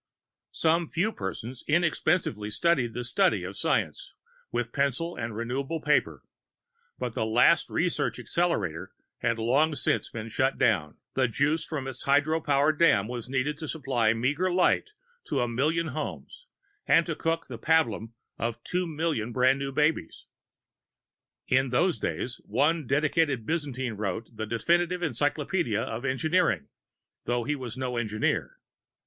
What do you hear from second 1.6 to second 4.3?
inexpensively studied the study of science